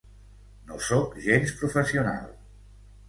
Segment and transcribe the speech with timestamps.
[0.71, 2.25] No sóc gens professional.